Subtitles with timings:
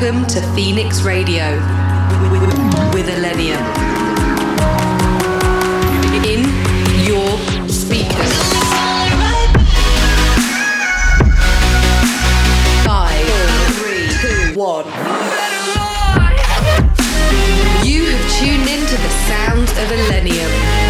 [0.00, 1.56] Welcome to Phoenix Radio
[2.92, 3.58] with Illenium.
[6.24, 6.44] In
[7.04, 7.36] your
[7.68, 8.32] speakers.
[12.86, 13.26] Five,
[13.74, 14.84] three, two, one.
[17.84, 20.87] You have tuned into the sounds of Illenium.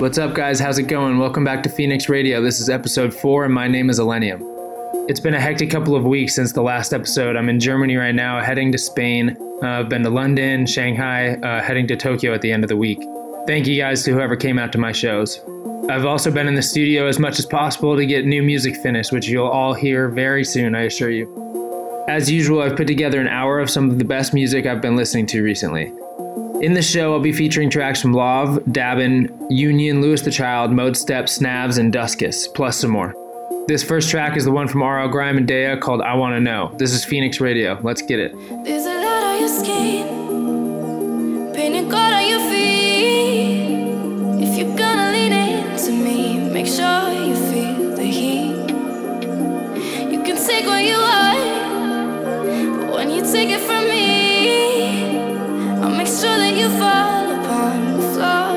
[0.00, 0.58] What's up, guys?
[0.58, 1.18] How's it going?
[1.18, 2.40] Welcome back to Phoenix Radio.
[2.40, 4.40] This is episode four, and my name is Illenium.
[5.08, 7.36] It's been a hectic couple of weeks since the last episode.
[7.36, 9.36] I'm in Germany right now, heading to Spain.
[9.62, 12.76] Uh, I've been to London, Shanghai, uh, heading to Tokyo at the end of the
[12.76, 12.98] week.
[13.46, 15.40] Thank you guys to whoever came out to my shows.
[15.88, 19.12] I've also been in the studio as much as possible to get new music finished,
[19.12, 21.57] which you'll all hear very soon, I assure you.
[22.08, 24.96] As usual, I've put together an hour of some of the best music I've been
[24.96, 25.92] listening to recently.
[26.64, 31.24] In the show, I'll be featuring tracks from Love, Dabin, Union, Louis the Child, Modestep,
[31.24, 33.14] Snavs, and Duskus, plus some more.
[33.68, 36.74] This first track is the one from RL Grime and Daya called I Wanna Know.
[36.78, 37.78] This is Phoenix Radio.
[37.82, 38.32] Let's get it.
[38.64, 44.48] There's a lot on your skin, painted gold on your feet.
[44.48, 48.70] If you're gonna lean into me, make sure you feel the heat.
[50.10, 51.27] You can take what you you
[53.32, 55.18] take it from me,
[55.82, 58.47] I'll make sure that you fall upon the floor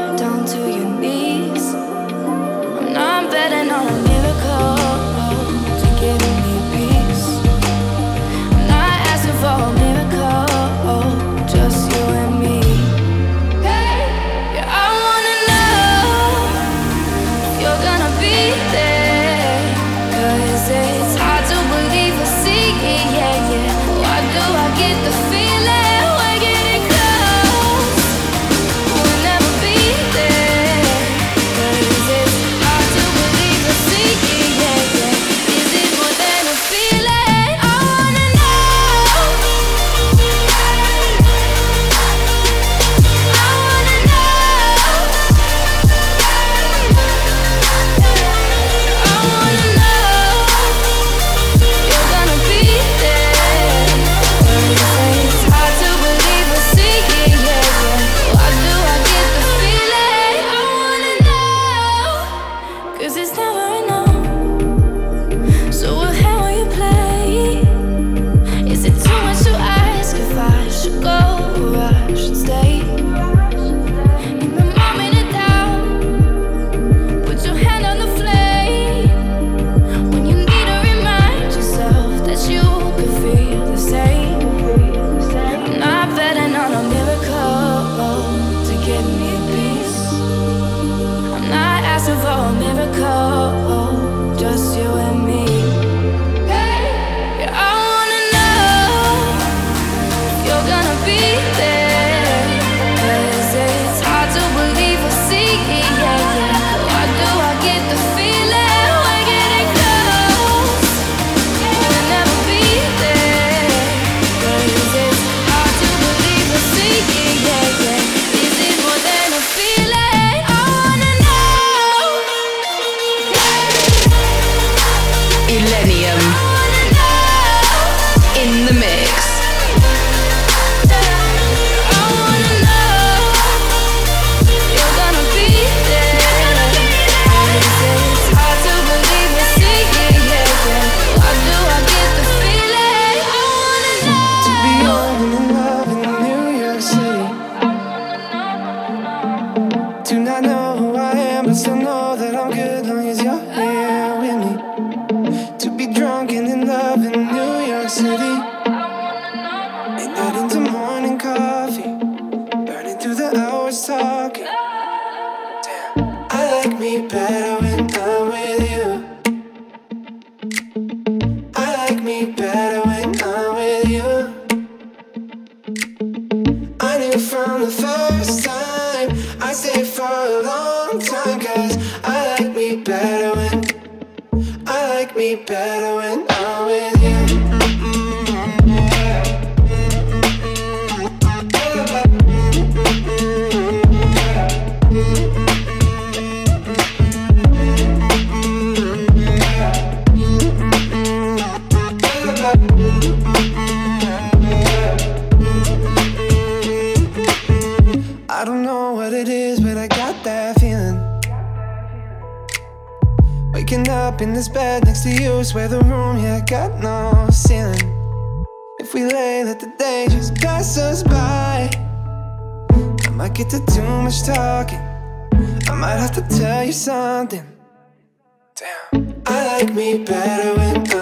[229.61, 231.00] like me better when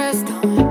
[0.00, 0.69] pressed on.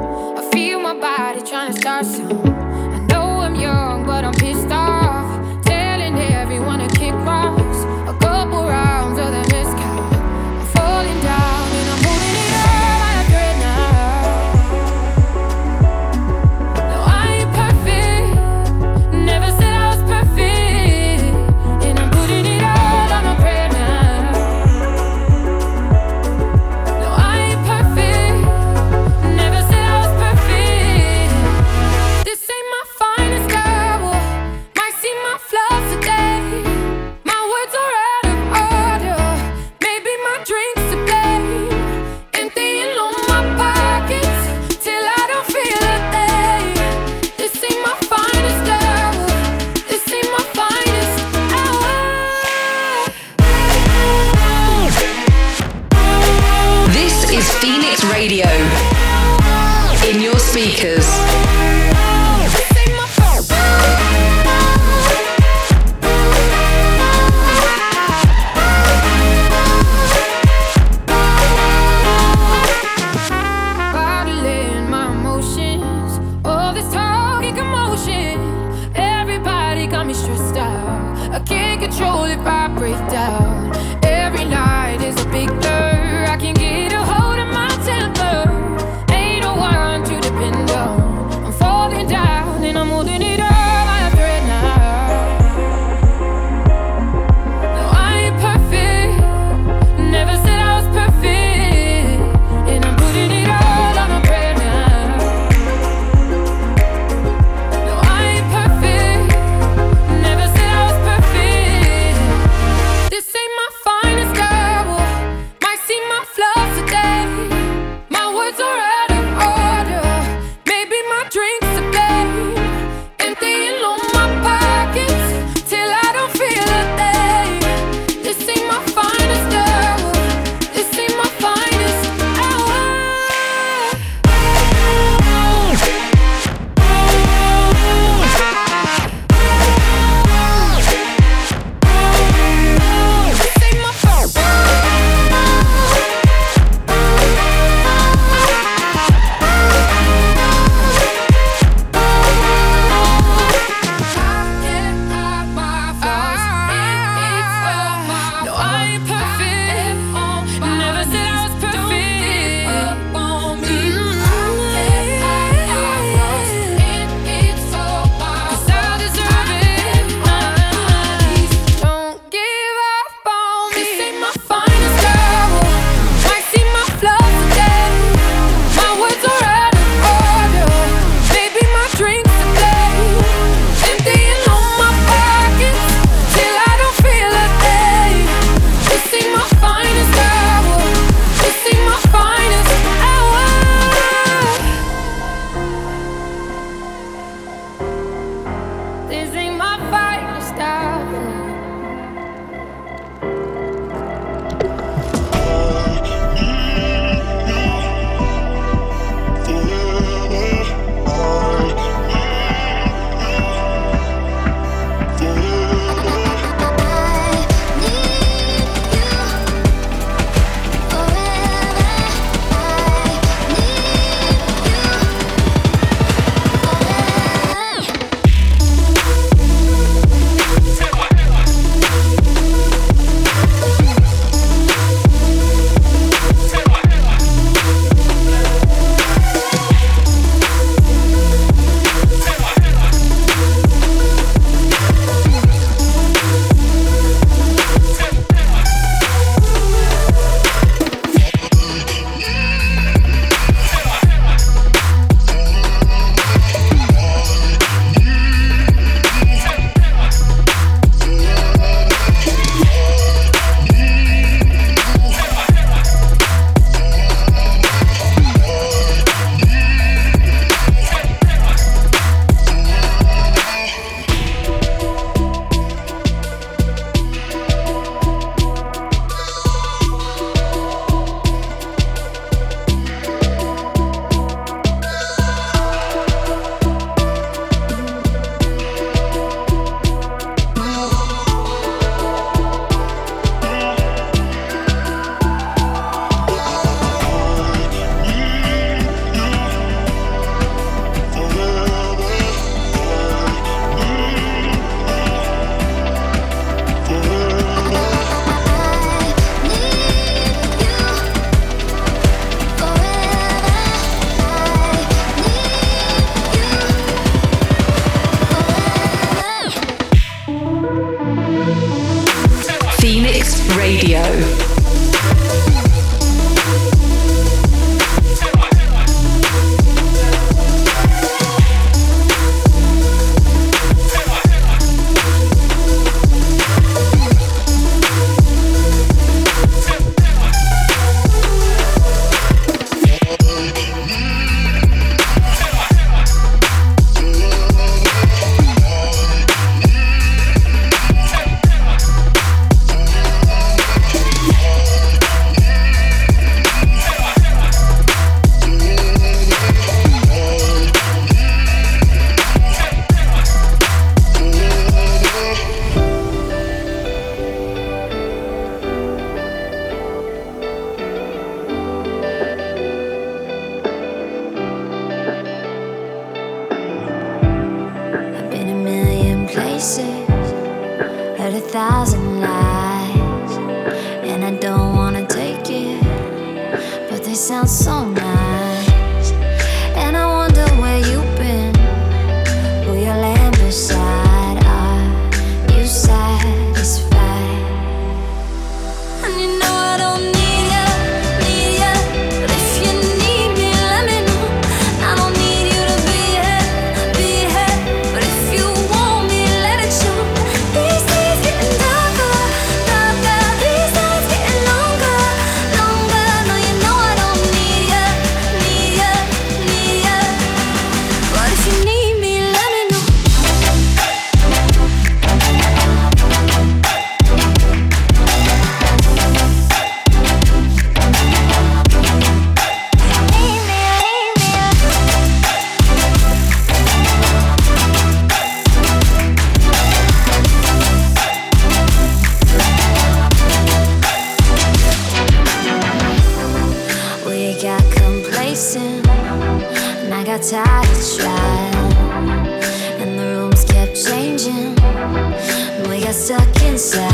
[450.09, 452.33] got tired of trying,
[452.81, 454.57] and the rooms kept changing.
[454.57, 456.89] And we got stuck inside,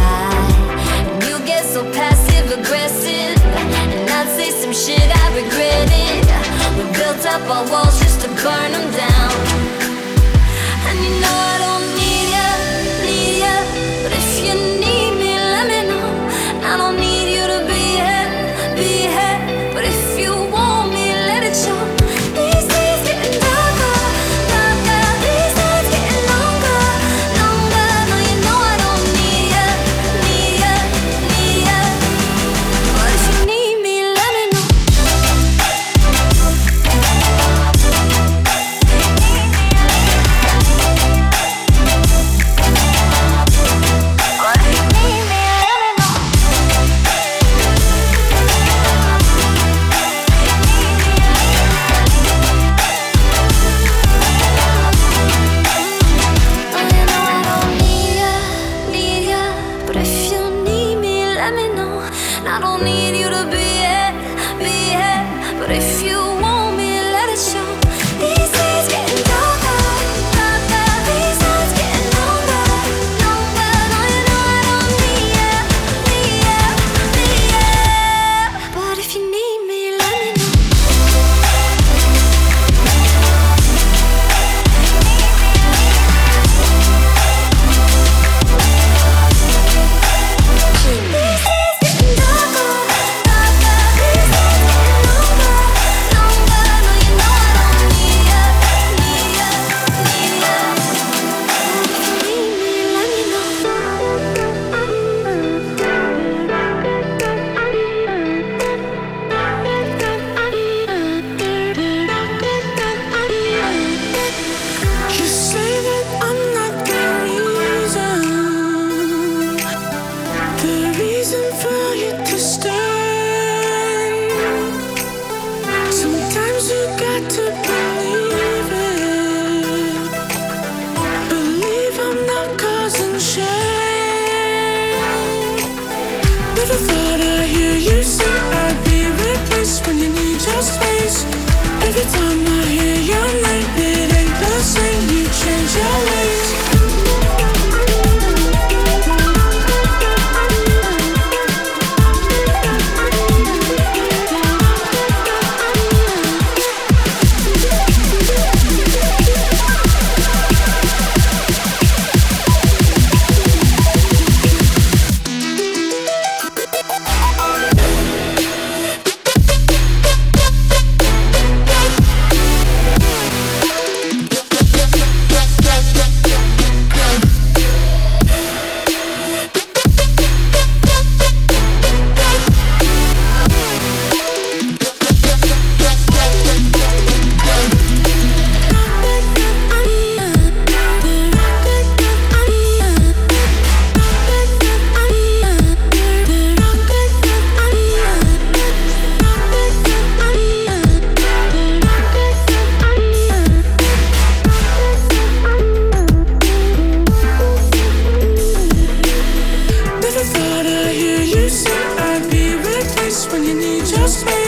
[1.08, 6.26] and you get so passive aggressive, and I'd say some shit I regretted.
[6.78, 9.15] We built up our walls just to burn them down.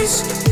[0.08, 0.47] eyes.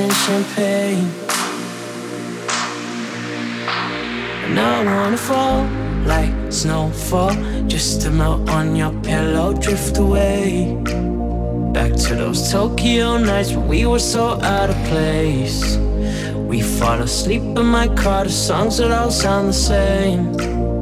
[0.00, 1.10] And champagne.
[4.44, 5.66] And I wanna fall
[6.06, 7.34] like snowfall
[7.66, 10.74] just to melt on your pillow, drift away.
[11.72, 15.76] Back to those Tokyo nights when we were so out of place.
[16.34, 20.77] We fall asleep in my car, the songs that all sound the same.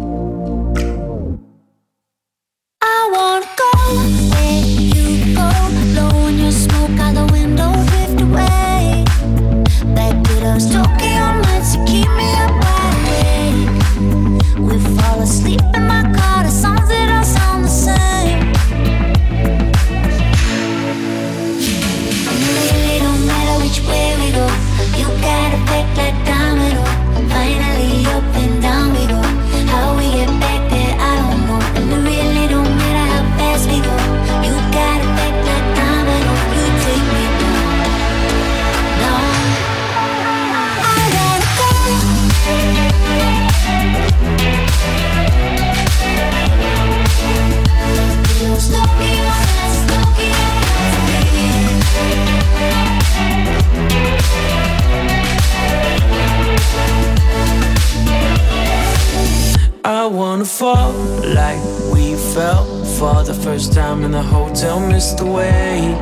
[60.17, 60.93] wanna fall
[61.35, 61.61] like
[61.93, 62.65] we fell
[62.99, 65.93] for the first time in the hotel, missed the way.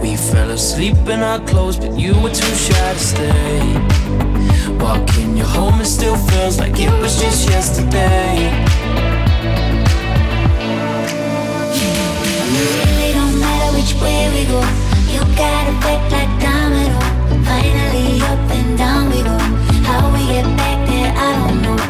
[0.00, 3.60] We fell asleep in our clothes, but you were too shy to stay.
[4.78, 8.48] Walking your home, it still feels like it was just yesterday.
[11.76, 14.60] It really don't matter which way we go.
[15.12, 16.98] You got a back like domino.
[17.44, 19.36] Finally up and down we go.
[19.84, 21.89] How we get back there, I don't know.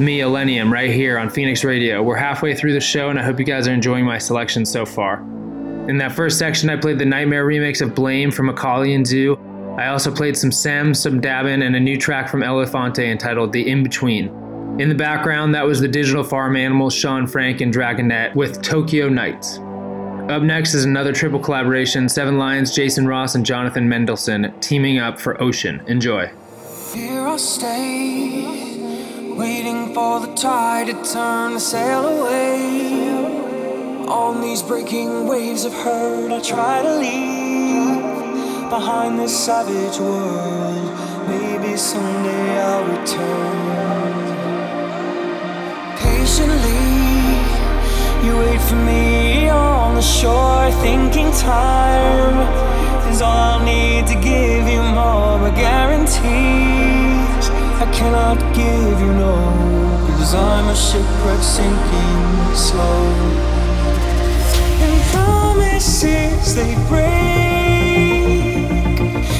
[0.00, 2.02] me, Illenium, right here on Phoenix Radio.
[2.02, 4.86] We're halfway through the show, and I hope you guys are enjoying my selection so
[4.86, 5.20] far.
[5.88, 9.36] In that first section, I played the NGHTMRE remix of Blame from Macaulay and Zoo.
[9.78, 13.68] I also played some Sam, some Dabin, and a new track from Elephante entitled The
[13.68, 14.28] In Between.
[14.80, 19.08] In the background, that was the Digital Farm Animals, Shaun Frank, and Dragonette with Tokyo
[19.08, 19.58] Nights.
[20.28, 25.20] Up next is another triple collaboration Seven Lions, Jason Ross, and Jonathan Mendelsohn teaming up
[25.20, 25.82] for Ocean.
[25.86, 26.30] Enjoy.
[26.92, 28.65] Here I'll stay
[29.36, 32.56] waiting for the tide to turn the sail away.
[34.08, 40.88] On these breaking waves of hurt, I try to leave behind this savage world.
[41.28, 44.16] Maybe someday I'll return.
[45.98, 46.84] Patiently,
[48.26, 52.38] you wait for me on the shore, thinking time
[53.12, 55.38] is all I'll need to give you more.
[55.38, 57.05] But guarantees
[57.78, 59.36] I cannot give you no,
[60.16, 63.12] cause I'm a shipwreck sinking slow.
[64.84, 67.06] And promises they break,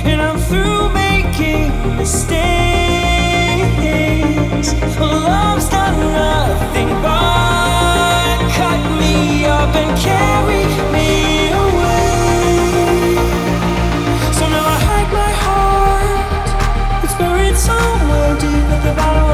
[0.05, 2.37] and I'm through making mistakes.
[5.01, 10.96] Love's done nothing but cut me up and carry me
[18.41, 19.26] somewhere deep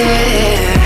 [0.00, 0.77] And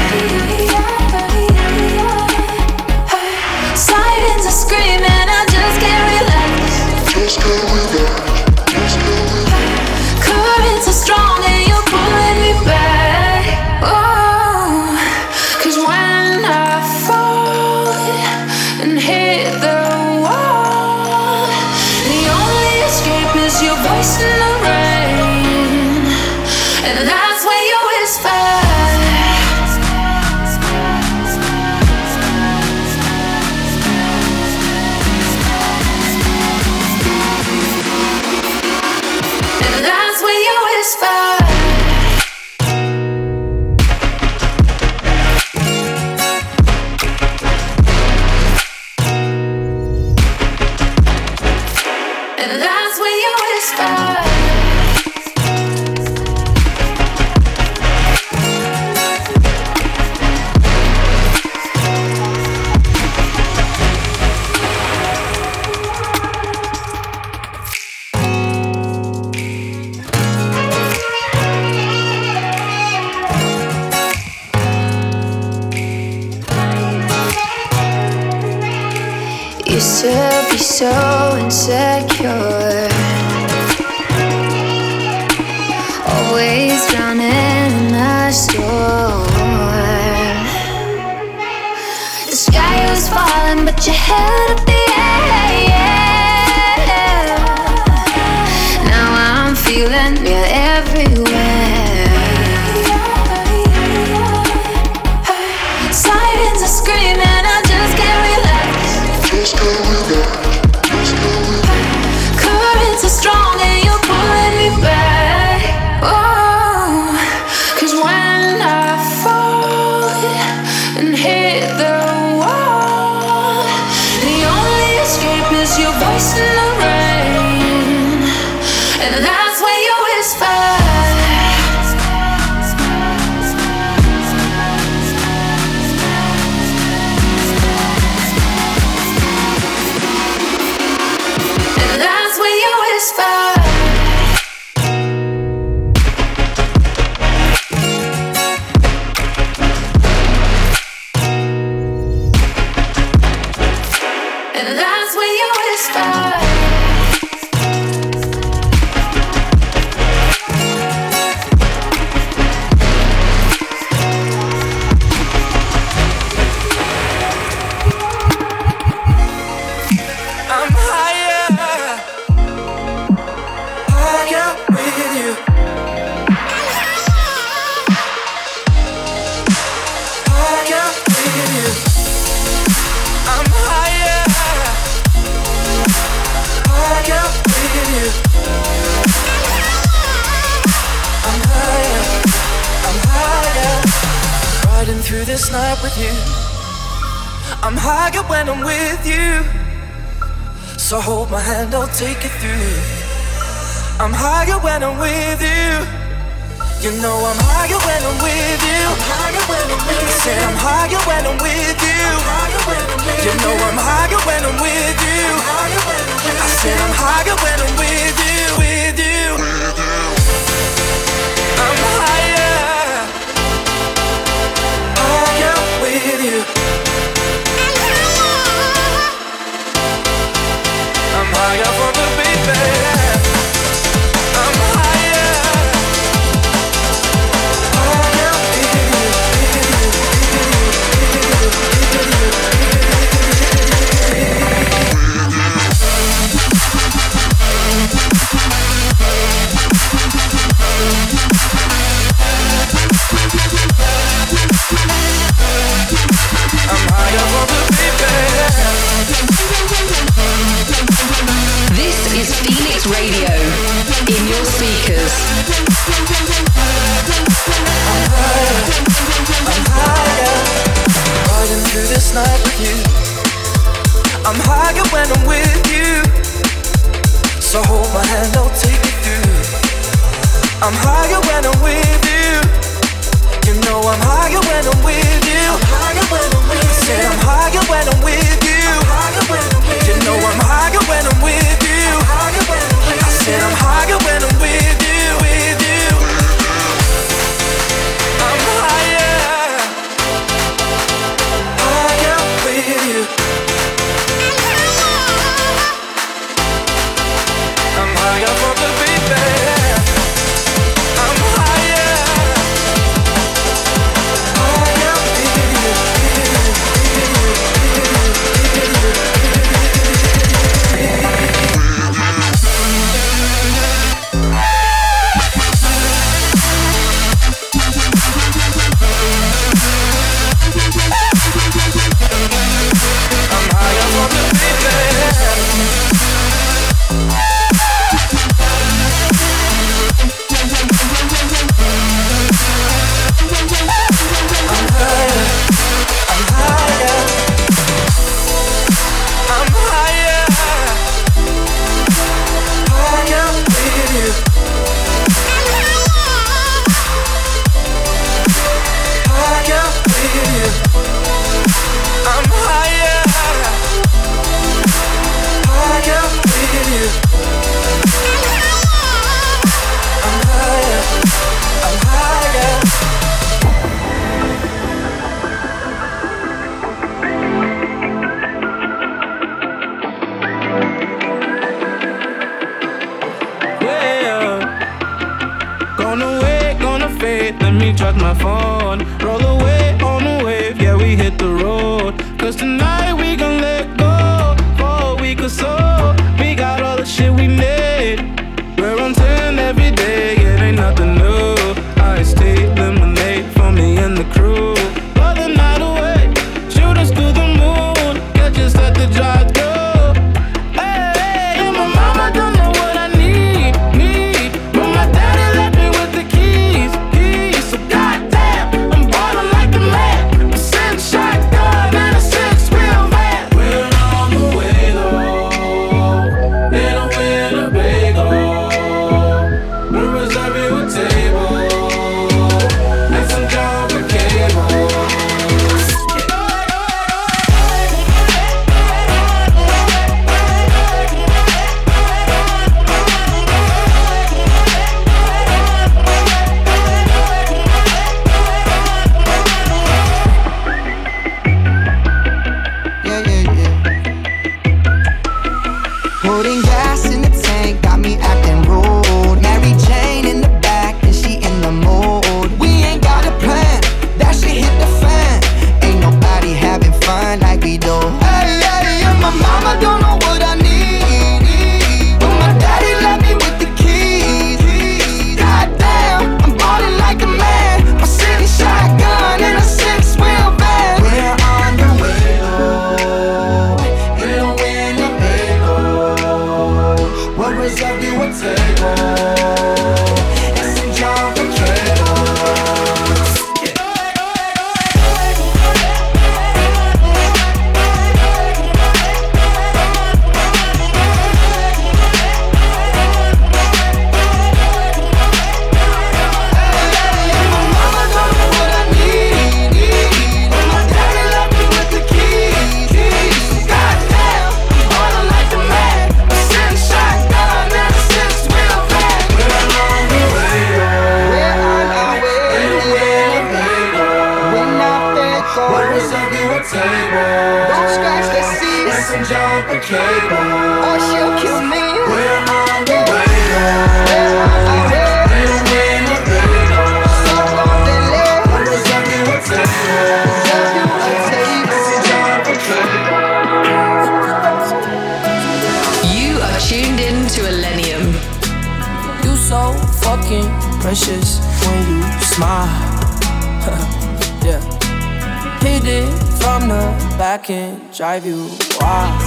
[556.22, 556.62] from the
[556.96, 558.20] back and drive you
[558.60, 559.02] wild.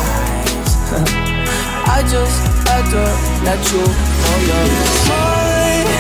[1.97, 2.39] I just
[2.69, 3.05] had to
[3.47, 3.85] let you
[4.23, 4.71] know you're
[5.11, 5.91] mine.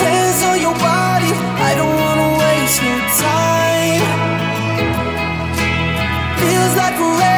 [0.00, 1.32] Hands on your body,
[1.68, 2.94] I don't wanna waste no
[3.24, 4.04] time.
[6.40, 7.33] Feels like forever,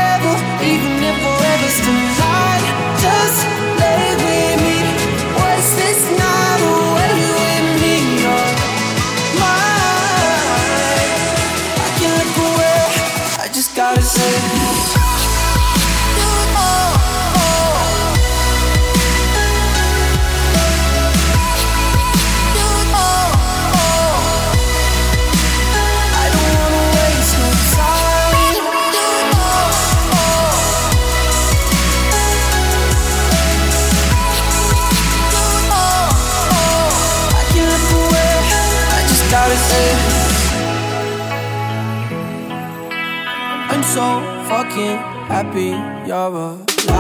[44.77, 45.71] fucking happy
[46.07, 46.67] you're alive.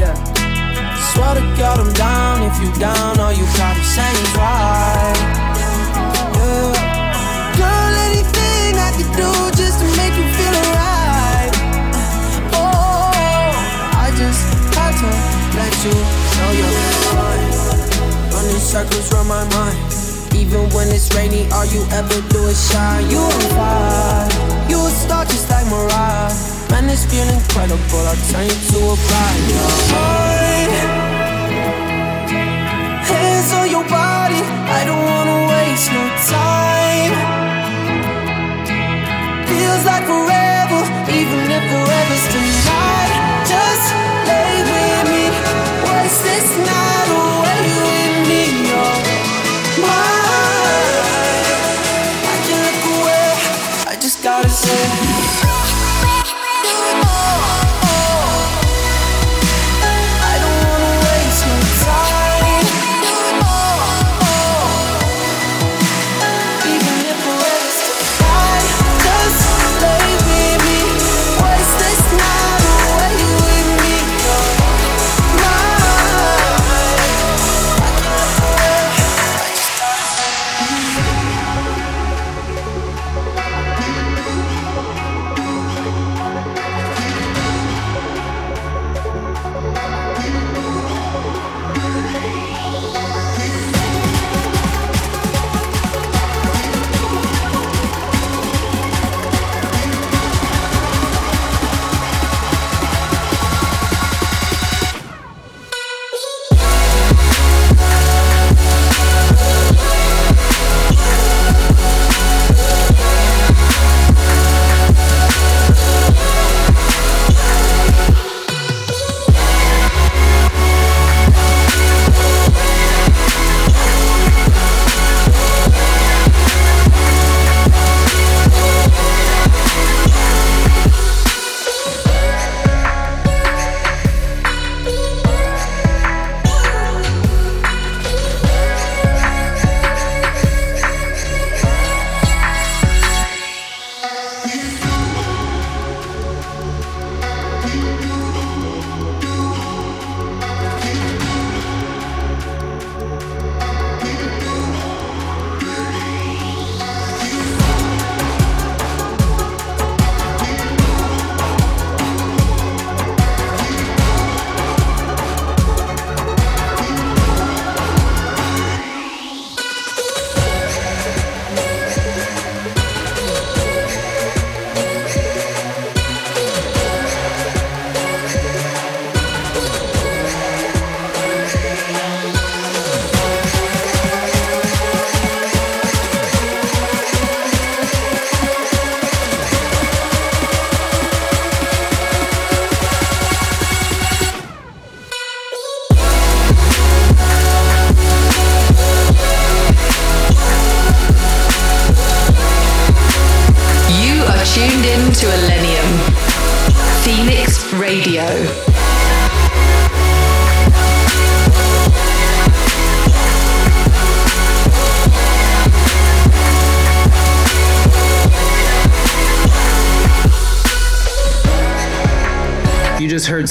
[0.00, 0.14] yeah.
[1.12, 2.42] Swear to God I'm down.
[2.42, 5.18] If you down, all you gotta say is right.
[5.58, 6.72] Yeah.
[7.60, 11.52] Girl, anything I could do just to make you feel alright.
[12.56, 13.52] Oh,
[13.92, 14.42] I just
[14.74, 15.08] had to
[15.58, 15.94] let you
[16.36, 16.74] know you're
[17.14, 17.52] mine.
[18.32, 19.78] Running circles around my mind.
[20.34, 23.10] Even when it's rainy, all you ever do is shine.
[23.10, 24.63] You on fire.
[24.94, 26.32] Star just like Mariah.
[26.70, 28.06] Man, this feel incredible.
[28.06, 29.44] I'll turn you to a bride.
[29.50, 30.72] You're mine.
[33.04, 34.13] Hands on your body.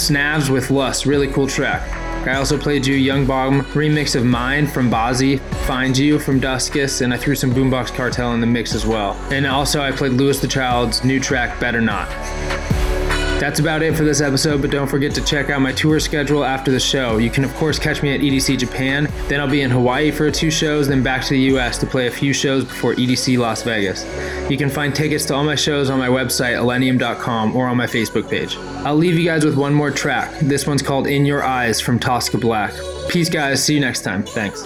[0.09, 1.89] Snavs with Lust, really cool track.
[2.27, 7.01] I also played you Young Bomb remix of Mine from Bazzi, Find You from Duskus,
[7.01, 9.13] and I threw some Boombox Cartel in the mix as well.
[9.31, 12.09] And also I played Louis the Child's new track Better Not.
[13.43, 16.45] That's about it for this episode, but don't forget to check out my tour schedule
[16.45, 17.17] after the show.
[17.17, 19.09] You can, of course, catch me at EDC Japan.
[19.27, 22.07] Then I'll be in Hawaii for two shows, then back to the US to play
[22.07, 24.05] a few shows before EDC Las Vegas.
[24.49, 27.85] You can find tickets to all my shows on my website, illenium.com, or on my
[27.85, 28.55] Facebook page.
[28.85, 30.39] I'll leave you guys with one more track.
[30.39, 32.73] This one's called In Your Eyes from Tosca Black.
[33.09, 33.61] Peace, guys.
[33.61, 34.23] See you next time.
[34.23, 34.63] Thanks.